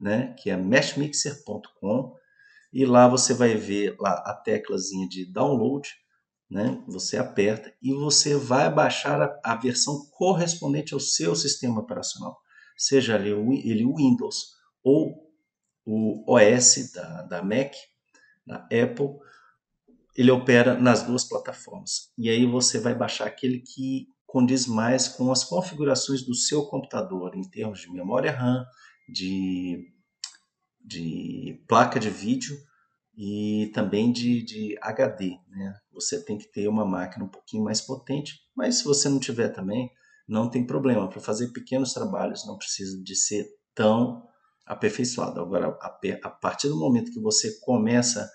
né, 0.00 0.34
que 0.38 0.50
é 0.50 0.56
meshmixer.com, 0.56 2.14
e 2.72 2.84
lá 2.84 3.08
você 3.08 3.34
vai 3.34 3.54
ver 3.54 3.96
lá 3.98 4.12
a 4.26 4.34
teclazinha 4.34 5.08
de 5.08 5.30
download, 5.30 5.88
né? 6.50 6.82
Você 6.86 7.18
aperta 7.18 7.72
e 7.82 7.92
você 7.92 8.34
vai 8.36 8.72
baixar 8.72 9.20
a, 9.20 9.40
a 9.44 9.56
versão 9.56 10.06
correspondente 10.10 10.94
ao 10.94 11.00
seu 11.00 11.34
sistema 11.34 11.80
operacional, 11.80 12.38
seja 12.76 13.16
ele, 13.16 13.32
o 13.84 13.96
Windows 13.96 14.54
ou 14.82 15.28
o 15.84 16.24
OS 16.32 16.92
da, 16.92 17.22
da 17.22 17.42
Mac, 17.42 17.74
da 18.46 18.56
Apple 18.64 19.18
ele 20.18 20.32
opera 20.32 20.74
nas 20.74 21.04
duas 21.04 21.22
plataformas. 21.22 22.10
E 22.18 22.28
aí 22.28 22.44
você 22.44 22.80
vai 22.80 22.92
baixar 22.92 23.24
aquele 23.24 23.60
que 23.60 24.08
condiz 24.26 24.66
mais 24.66 25.06
com 25.06 25.30
as 25.30 25.44
configurações 25.44 26.22
do 26.22 26.34
seu 26.34 26.66
computador, 26.66 27.36
em 27.36 27.48
termos 27.48 27.82
de 27.82 27.92
memória 27.92 28.32
RAM, 28.32 28.66
de, 29.08 29.78
de 30.84 31.62
placa 31.68 32.00
de 32.00 32.10
vídeo 32.10 32.58
e 33.16 33.70
também 33.72 34.10
de, 34.10 34.42
de 34.42 34.76
HD. 34.82 35.36
Né? 35.50 35.72
Você 35.92 36.24
tem 36.24 36.36
que 36.36 36.50
ter 36.50 36.66
uma 36.66 36.84
máquina 36.84 37.24
um 37.24 37.30
pouquinho 37.30 37.62
mais 37.62 37.80
potente, 37.80 38.40
mas 38.56 38.78
se 38.78 38.84
você 38.84 39.08
não 39.08 39.20
tiver 39.20 39.50
também, 39.50 39.88
não 40.26 40.50
tem 40.50 40.66
problema. 40.66 41.08
Para 41.08 41.20
fazer 41.20 41.52
pequenos 41.52 41.94
trabalhos 41.94 42.44
não 42.44 42.58
precisa 42.58 43.00
de 43.00 43.14
ser 43.14 43.46
tão 43.72 44.26
aperfeiçoado. 44.66 45.40
Agora, 45.40 45.78
a 46.24 46.30
partir 46.30 46.68
do 46.68 46.76
momento 46.76 47.12
que 47.12 47.20
você 47.20 47.56
começa 47.60 48.28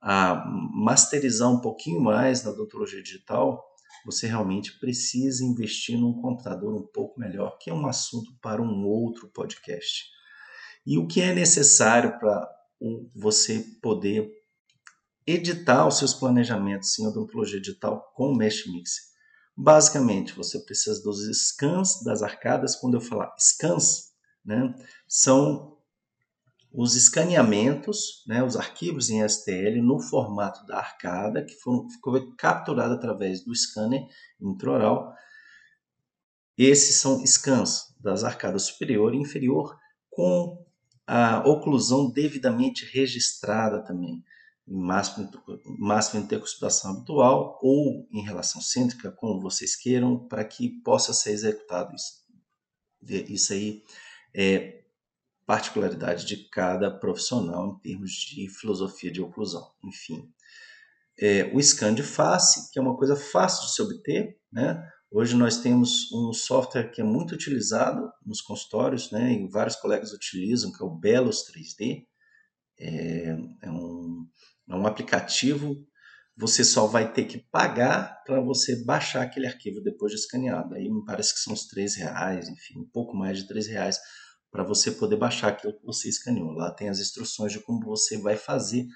a 0.00 0.44
masterizar 0.72 1.50
um 1.50 1.60
pouquinho 1.60 2.00
mais 2.00 2.44
na 2.44 2.50
odontologia 2.50 3.02
digital, 3.02 3.64
você 4.04 4.26
realmente 4.26 4.78
precisa 4.78 5.44
investir 5.44 5.98
num 5.98 6.20
computador 6.20 6.74
um 6.74 6.86
pouco 6.86 7.18
melhor, 7.18 7.58
que 7.58 7.70
é 7.70 7.74
um 7.74 7.86
assunto 7.86 8.32
para 8.40 8.62
um 8.62 8.86
outro 8.86 9.28
podcast. 9.28 10.04
E 10.86 10.96
o 10.98 11.06
que 11.06 11.20
é 11.20 11.34
necessário 11.34 12.18
para 12.18 12.48
você 13.14 13.64
poder 13.82 14.30
editar 15.26 15.86
os 15.86 15.98
seus 15.98 16.14
planejamentos 16.14 16.98
em 16.98 17.06
odontologia 17.06 17.60
digital 17.60 18.12
com 18.14 18.32
o 18.32 18.36
Mesh 18.36 18.66
Mixer? 18.66 19.04
Basicamente, 19.56 20.34
você 20.34 20.60
precisa 20.60 21.02
dos 21.02 21.20
scans 21.36 22.02
das 22.04 22.22
arcadas. 22.22 22.76
Quando 22.76 22.94
eu 22.94 23.00
falar 23.00 23.34
scans, 23.38 24.12
né, 24.44 24.72
são 25.06 25.77
os 26.72 26.94
escaneamentos, 26.94 28.24
né, 28.26 28.42
os 28.42 28.56
arquivos 28.56 29.08
em 29.10 29.26
STL 29.26 29.80
no 29.82 30.00
formato 30.00 30.66
da 30.66 30.78
arcada, 30.78 31.44
que 31.44 31.54
foram, 31.54 31.88
ficou 31.88 32.34
capturado 32.36 32.94
através 32.94 33.42
do 33.42 33.54
scanner 33.54 34.06
intraoral. 34.40 35.14
Esses 36.56 36.96
são 36.96 37.24
scans 37.26 37.94
das 38.00 38.22
arcadas 38.22 38.62
superior 38.62 39.14
e 39.14 39.18
inferior 39.18 39.78
com 40.10 40.66
a 41.06 41.42
oclusão 41.48 42.10
devidamente 42.10 42.84
registrada 42.84 43.82
também, 43.82 44.22
em 44.66 44.76
máximo, 44.76 45.30
máximo 45.78 46.22
intercuspidação 46.22 46.90
habitual 46.90 47.58
ou 47.62 48.06
em 48.12 48.22
relação 48.22 48.60
cêntrica, 48.60 49.10
como 49.10 49.40
vocês 49.40 49.74
queiram, 49.74 50.28
para 50.28 50.44
que 50.44 50.68
possa 50.82 51.14
ser 51.14 51.30
executado 51.30 51.94
isso. 51.94 52.28
Isso 53.32 53.52
aí 53.54 53.82
é 54.34 54.77
particularidade 55.48 56.26
de 56.26 56.36
cada 56.50 56.90
profissional 56.90 57.66
em 57.68 57.78
termos 57.78 58.10
de 58.10 58.46
filosofia 58.50 59.10
de 59.10 59.22
oclusão. 59.22 59.66
Enfim, 59.82 60.30
é, 61.18 61.50
o 61.54 61.62
scan 61.62 61.94
de 61.94 62.02
face, 62.02 62.70
que 62.70 62.78
é 62.78 62.82
uma 62.82 62.94
coisa 62.94 63.16
fácil 63.16 63.64
de 63.64 63.72
se 63.72 63.80
obter, 63.80 64.38
né? 64.52 64.78
Hoje 65.10 65.34
nós 65.34 65.56
temos 65.56 66.12
um 66.12 66.34
software 66.34 66.90
que 66.90 67.00
é 67.00 67.04
muito 67.04 67.34
utilizado 67.34 68.12
nos 68.26 68.42
consultórios, 68.42 69.10
né, 69.10 69.32
e 69.32 69.48
vários 69.48 69.74
colegas 69.74 70.12
utilizam, 70.12 70.70
que 70.70 70.82
é 70.82 70.86
o 70.86 70.90
Belos 70.90 71.46
3D. 71.50 72.04
É, 72.78 73.34
é, 73.62 73.70
um, 73.70 74.28
é 74.68 74.76
um 74.76 74.86
aplicativo, 74.86 75.74
você 76.36 76.62
só 76.62 76.86
vai 76.86 77.10
ter 77.10 77.24
que 77.24 77.38
pagar 77.38 78.22
para 78.26 78.38
você 78.38 78.84
baixar 78.84 79.22
aquele 79.22 79.46
arquivo 79.46 79.80
depois 79.80 80.12
de 80.12 80.18
escaneado. 80.18 80.74
Aí 80.74 80.90
me 80.90 81.02
parece 81.06 81.32
que 81.32 81.40
são 81.40 81.54
uns 81.54 81.66
três 81.66 81.96
reais, 81.96 82.46
enfim, 82.50 82.80
um 82.80 82.90
pouco 82.92 83.16
mais 83.16 83.38
de 83.38 83.48
três 83.48 83.66
reais 83.66 83.98
para 84.50 84.64
você 84.64 84.90
poder 84.90 85.16
baixar 85.16 85.48
aquilo 85.48 85.78
que 85.78 85.84
você 85.84 86.08
escaneou. 86.08 86.52
Lá 86.52 86.70
tem 86.70 86.88
as 86.88 86.98
instruções 86.98 87.52
de 87.52 87.60
como 87.60 87.84
você 87.84 88.18
vai 88.18 88.36
fazer 88.36 88.86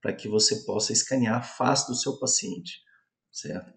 para 0.00 0.12
que 0.12 0.28
você 0.28 0.56
possa 0.64 0.92
escanear 0.92 1.38
a 1.38 1.42
face 1.42 1.88
do 1.88 1.94
seu 1.94 2.18
paciente, 2.18 2.80
certo? 3.32 3.72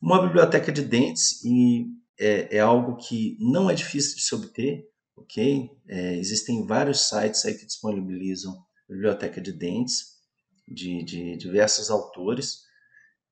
Uma 0.00 0.22
biblioteca 0.22 0.70
de 0.70 0.82
dentes 0.82 1.44
e 1.44 1.86
é, 2.18 2.56
é 2.56 2.60
algo 2.60 2.96
que 2.96 3.36
não 3.40 3.70
é 3.70 3.74
difícil 3.74 4.16
de 4.16 4.22
se 4.22 4.34
obter, 4.34 4.88
ok? 5.16 5.70
É, 5.88 6.16
existem 6.16 6.64
vários 6.64 7.08
sites 7.08 7.44
aí 7.44 7.54
que 7.54 7.66
disponibilizam 7.66 8.56
biblioteca 8.88 9.40
de 9.40 9.52
dentes 9.52 10.18
de, 10.66 11.02
de 11.02 11.36
diversos 11.36 11.90
autores. 11.90 12.62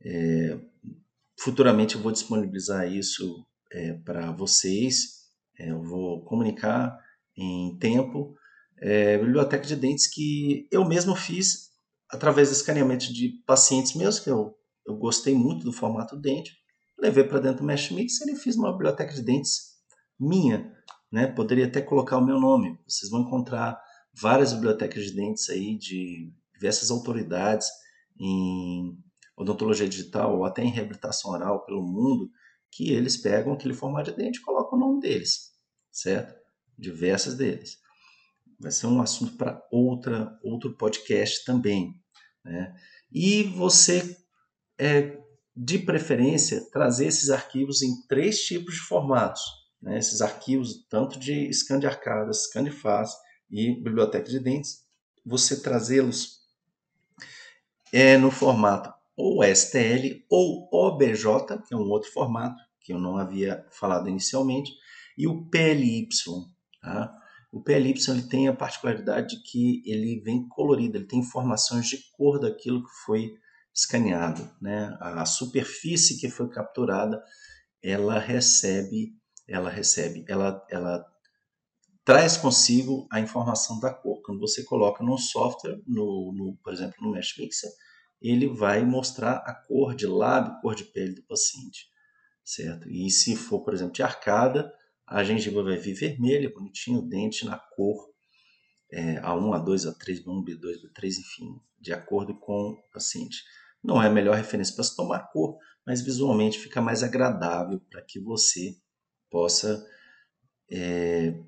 É, 0.02 0.59
futuramente 1.38 1.95
eu 1.95 2.02
vou 2.02 2.12
disponibilizar 2.12 2.90
isso 2.90 3.47
é, 3.71 3.93
para 3.93 4.33
vocês. 4.33 5.26
É, 5.59 5.71
eu 5.71 5.83
vou 5.83 6.25
comunicar 6.25 6.99
em 7.37 7.76
tempo. 7.78 8.35
É, 8.78 9.19
biblioteca 9.19 9.66
de 9.66 9.76
dentes 9.76 10.07
que 10.07 10.69
eu 10.71 10.85
mesmo 10.87 11.14
fiz 11.16 11.71
através 12.11 12.50
do 12.50 12.52
escaneamento 12.52 13.12
de 13.12 13.43
pacientes 13.47 13.95
meus 13.95 14.21
que 14.21 14.31
eu 14.31 14.55
eu 14.87 14.97
gostei 14.97 15.35
muito 15.35 15.64
do 15.64 15.73
formato 15.73 16.16
dente, 16.16 16.57
levei 16.99 17.25
para 17.25 17.40
dentro 17.40 17.59
do 17.59 17.64
Mesh 17.64 17.90
Mixer 17.90 18.28
e 18.28 18.37
fiz 18.37 18.57
uma 18.57 18.73
biblioteca 18.73 19.12
de 19.12 19.23
dentes 19.23 19.75
minha. 20.19 20.73
Né? 21.11 21.26
Poderia 21.26 21.66
até 21.66 21.83
colocar 21.83 22.16
o 22.19 22.25
meu 22.25 22.38
nome. 22.40 22.78
Vocês 22.87 23.11
vão 23.11 23.23
encontrar 23.23 23.81
várias 24.14 24.52
bibliotecas 24.52 25.05
de 25.05 25.12
dentes 25.12 25.50
aí 25.50 25.76
de 25.76 26.33
diversas 26.55 26.90
autoridades 26.90 27.69
em 28.19 28.97
odontologia 29.37 29.88
digital 29.88 30.37
ou 30.37 30.45
até 30.45 30.62
em 30.62 30.71
reabilitação 30.71 31.33
oral 31.33 31.64
pelo 31.66 31.83
mundo, 31.83 32.31
que 32.71 32.90
eles 32.93 33.16
pegam 33.16 33.52
aquele 33.52 33.75
formato 33.75 34.11
de 34.11 34.16
dente 34.16 34.38
e 34.38 34.43
colocam 34.43 34.78
o 34.78 34.81
nome 34.81 35.00
deles, 35.00 35.50
certo? 35.93 36.35
Diversas 36.78 37.35
deles. 37.35 37.78
Vai 38.59 38.71
ser 38.71 38.87
um 38.87 39.00
assunto 39.00 39.37
para 39.37 39.62
outra 39.71 40.38
outro 40.42 40.75
podcast 40.76 41.45
também, 41.45 41.95
né? 42.45 42.75
E 43.12 43.42
você 43.42 44.16
é, 44.78 45.18
de 45.55 45.79
preferência, 45.79 46.68
trazer 46.70 47.07
esses 47.07 47.31
arquivos 47.31 47.83
em 47.83 48.07
três 48.07 48.40
tipos 48.40 48.74
de 48.74 48.81
formatos. 48.81 49.42
Né? 49.81 49.98
Esses 49.98 50.20
arquivos, 50.20 50.87
tanto 50.88 51.18
de 51.18 51.50
scan 51.53 51.79
de 51.79 51.87
arcada, 51.87 52.31
scan 52.33 52.64
de 52.64 52.70
face 52.70 53.16
e 53.50 53.74
biblioteca 53.83 54.29
de 54.29 54.38
dentes, 54.38 54.85
você 55.24 55.61
trazê-los 55.62 56.40
é, 57.92 58.18
no 58.18 58.31
formato 58.31 58.92
ou 59.16 59.42
STL 59.42 60.24
ou 60.29 60.68
OBJ, 60.70 61.24
que 61.66 61.72
é 61.72 61.77
um 61.77 61.88
outro 61.88 62.12
formato 62.12 62.62
que 62.81 62.92
eu 62.92 62.98
não 62.98 63.16
havia 63.16 63.66
falado 63.70 64.09
inicialmente, 64.09 64.72
e 65.16 65.27
o 65.27 65.48
PLY. 65.48 66.09
Tá? 66.87 67.12
O 67.51 67.61
PLY 67.61 67.94
ele 68.09 68.22
tem 68.29 68.46
a 68.46 68.55
particularidade 68.55 69.35
de 69.35 69.42
que 69.42 69.83
ele 69.85 70.20
vem 70.20 70.46
colorido, 70.46 70.96
ele 70.99 71.07
tem 71.07 71.18
informações 71.18 71.88
de 71.88 71.99
cor 72.12 72.38
daquilo 72.38 72.85
que 72.85 72.92
foi 73.05 73.33
escaneado, 73.75 74.49
né? 74.62 74.96
A 75.01 75.27
superfície 75.27 76.20
que 76.20 76.31
foi 76.31 76.49
capturada, 76.49 77.20
ela 77.83 78.20
recebe, 78.20 79.16
ela 79.49 79.68
recebe, 79.68 80.25
ela, 80.29 80.64
ela 80.70 81.05
traz 82.05 82.37
consigo 82.37 83.09
a 83.11 83.18
informação 83.18 83.81
da 83.81 83.92
cor. 83.92 84.22
Quando 84.22 84.38
você 84.38 84.62
coloca 84.62 85.03
no 85.03 85.18
software, 85.18 85.81
no, 85.88 86.33
no, 86.33 86.57
por 86.62 86.72
exemplo, 86.72 86.94
no 87.01 87.11
Mesh 87.11 87.37
Mixer, 87.37 87.70
ele 88.22 88.46
vai 88.46 88.85
mostrar 88.85 89.38
a 89.38 89.53
cor 89.53 89.96
de 89.96 90.07
lábio, 90.07 90.61
cor 90.61 90.77
de 90.77 90.85
pele 90.85 91.16
do 91.16 91.22
paciente, 91.25 91.88
certo? 92.44 92.88
E 92.88 93.11
se 93.11 93.35
for, 93.35 93.64
por 93.64 93.75
exemplo, 93.75 93.92
de 93.92 94.05
arcada, 94.05 94.72
a 95.07 95.23
gengiva 95.23 95.62
vai 95.62 95.77
vir 95.77 95.95
vermelha, 95.95 96.53
bonitinho, 96.53 96.99
o 96.99 97.09
dente 97.09 97.45
na 97.45 97.59
cor 97.59 97.97
é, 98.90 99.21
A1, 99.21 99.64
A2, 99.64 99.92
A3, 99.92 100.25
B1, 100.25 100.45
B2, 100.45 100.83
B3, 100.83 101.19
enfim, 101.19 101.61
de 101.81 101.92
acordo 101.92 102.35
com 102.38 102.71
o 102.71 102.83
paciente. 102.92 103.45
Não 103.83 104.03
é 104.03 104.07
a 104.07 104.11
melhor 104.11 104.37
referência 104.37 104.75
para 104.75 104.85
se 104.85 104.97
tomar 104.97 105.31
cor, 105.33 105.57
mas 105.87 106.01
visualmente 106.01 106.59
fica 106.59 106.81
mais 106.81 107.03
agradável 107.03 107.81
para 107.90 108.03
que 108.03 108.19
você 108.19 108.77
possa 109.31 109.87
é, 110.71 111.38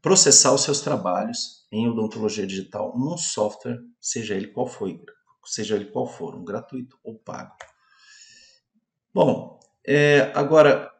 processar 0.00 0.52
os 0.52 0.62
seus 0.62 0.80
trabalhos 0.80 1.66
em 1.70 1.88
odontologia 1.88 2.46
digital 2.46 2.98
num 2.98 3.16
software, 3.16 3.80
seja 4.00 4.34
ele 4.34 4.48
qual 4.48 4.66
for, 4.66 4.90
seja 5.46 5.76
ele 5.76 5.86
qual 5.86 6.06
for, 6.06 6.34
um 6.34 6.44
gratuito 6.44 6.98
ou 7.02 7.18
pago. 7.18 7.54
Bom, 9.14 9.60
é, 9.86 10.32
agora, 10.34 10.91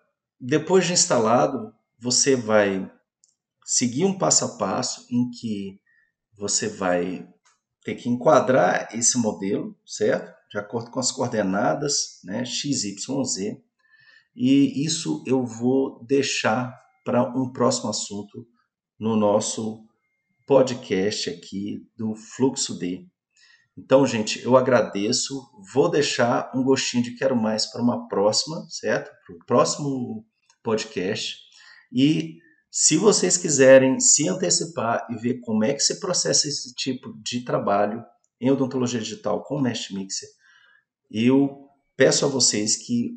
depois 0.45 0.85
de 0.85 0.93
instalado, 0.93 1.73
você 2.01 2.35
vai 2.35 2.91
seguir 3.65 4.05
um 4.05 4.19
passo 4.19 4.45
a 4.45 4.49
passo 4.59 5.07
em 5.09 5.31
que 5.31 5.81
você 6.37 6.69
vai 6.69 7.29
ter 7.85 7.95
que 7.95 8.09
enquadrar 8.09 8.89
esse 8.93 9.17
modelo, 9.19 9.79
certo? 9.87 10.35
De 10.51 10.59
acordo 10.59 10.91
com 10.91 10.99
as 10.99 11.13
coordenadas, 11.13 12.21
né, 12.25 12.45
x, 12.45 12.83
y, 12.83 13.25
z. 13.25 13.63
E 14.35 14.85
isso 14.85 15.23
eu 15.29 15.47
vou 15.47 16.05
deixar 16.05 16.77
para 17.05 17.23
um 17.39 17.53
próximo 17.53 17.91
assunto 17.91 18.45
no 18.99 19.15
nosso 19.15 19.87
podcast 20.45 21.31
aqui 21.31 21.89
do 21.97 22.17
Fluxo 22.17 22.77
D. 22.81 23.07
Então, 23.79 24.05
gente, 24.05 24.43
eu 24.43 24.57
agradeço. 24.57 25.41
Vou 25.73 25.89
deixar 25.89 26.51
um 26.53 26.65
gostinho 26.65 27.05
de 27.05 27.15
quero 27.15 27.37
mais 27.37 27.71
para 27.71 27.81
uma 27.81 28.09
próxima, 28.09 28.67
certo? 28.69 29.09
Para 29.25 29.37
o 29.37 29.47
próximo 29.47 30.27
podcast. 30.63 31.39
E 31.93 32.39
se 32.71 32.97
vocês 32.97 33.37
quiserem 33.37 34.01
se 34.01 34.29
antecipar 34.29 35.07
e 35.11 35.17
ver 35.17 35.41
como 35.41 35.65
é 35.65 35.75
que 35.75 35.81
se 35.81 36.01
processa 36.01 36.49
esse 36.49 36.75
tipo 36.75 37.13
de 37.23 37.45
trabalho 37.45 38.03
em 38.41 38.51
odontologia 38.51 39.01
digital 39.01 39.45
com 39.45 39.57
o 39.57 39.61
Mesh 39.61 39.91
Mixer, 39.91 40.29
eu 41.11 41.69
peço 41.97 42.25
a 42.25 42.29
vocês 42.29 42.77
que 42.77 43.13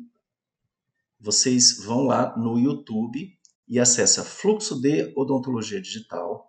vocês 1.18 1.82
vão 1.82 2.04
lá 2.04 2.36
no 2.36 2.58
YouTube 2.58 3.36
e 3.66 3.80
acessem 3.80 4.22
Fluxo 4.22 4.80
de 4.80 5.12
Odontologia 5.16 5.80
Digital 5.80 6.48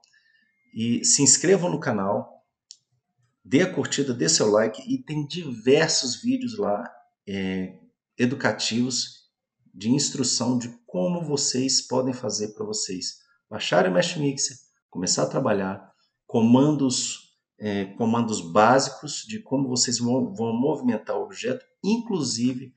e 0.74 1.04
se 1.04 1.24
inscrevam 1.24 1.72
no 1.72 1.80
canal, 1.80 2.46
dê 3.44 3.62
a 3.62 3.74
curtida, 3.74 4.14
dê 4.14 4.28
seu 4.28 4.52
like 4.52 4.82
e 4.82 5.02
tem 5.02 5.26
diversos 5.26 6.22
vídeos 6.22 6.58
lá 6.58 6.84
é, 7.28 7.80
educativos 8.18 9.17
de 9.78 9.92
instrução 9.92 10.58
de 10.58 10.70
como 10.88 11.24
vocês 11.24 11.82
podem 11.82 12.12
fazer 12.12 12.56
para 12.56 12.66
vocês 12.66 13.20
baixarem 13.48 13.92
o 13.92 13.94
Mesh 13.94 14.18
Mixer, 14.18 14.58
começar 14.90 15.22
a 15.22 15.30
trabalhar, 15.30 15.94
comandos, 16.26 17.38
é, 17.60 17.86
comandos 17.86 18.42
básicos 18.42 19.24
de 19.28 19.40
como 19.40 19.70
vocês 19.70 20.00
vão, 20.00 20.34
vão 20.34 20.52
movimentar 20.52 21.16
o 21.16 21.24
objeto, 21.24 21.64
inclusive 21.84 22.74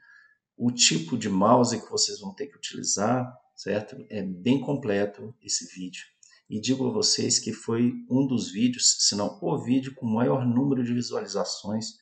o 0.58 0.70
tipo 0.70 1.16
de 1.16 1.30
mouse 1.30 1.80
que 1.80 1.90
vocês 1.90 2.20
vão 2.20 2.34
ter 2.34 2.48
que 2.48 2.56
utilizar, 2.58 3.34
certo? 3.56 3.96
É 4.10 4.22
bem 4.22 4.60
completo 4.60 5.34
esse 5.42 5.74
vídeo. 5.74 6.02
E 6.50 6.60
digo 6.60 6.86
a 6.86 6.92
vocês 6.92 7.38
que 7.38 7.54
foi 7.54 7.94
um 8.10 8.26
dos 8.26 8.50
vídeos, 8.50 8.96
se 8.98 9.16
não 9.16 9.38
o 9.40 9.58
vídeo 9.58 9.94
com 9.94 10.04
maior 10.04 10.46
número 10.46 10.84
de 10.84 10.92
visualizações 10.92 11.94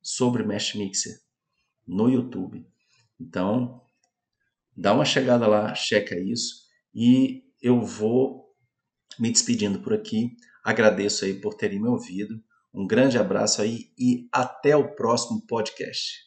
sobre 0.00 0.44
Mesh 0.44 0.76
Mixer 0.76 1.18
no 1.84 2.08
YouTube. 2.08 2.64
Então, 3.18 3.82
Dá 4.76 4.92
uma 4.92 5.04
chegada 5.04 5.46
lá, 5.46 5.74
checa 5.74 6.18
isso 6.18 6.66
e 6.94 7.42
eu 7.62 7.80
vou 7.80 8.46
me 9.18 9.30
despedindo 9.30 9.80
por 9.80 9.94
aqui. 9.94 10.30
Agradeço 10.62 11.24
aí 11.24 11.34
por 11.34 11.54
terem 11.54 11.80
me 11.80 11.88
ouvido. 11.88 12.40
Um 12.74 12.86
grande 12.86 13.16
abraço 13.16 13.62
aí 13.62 13.90
e 13.98 14.28
até 14.30 14.76
o 14.76 14.94
próximo 14.94 15.40
podcast. 15.46 16.20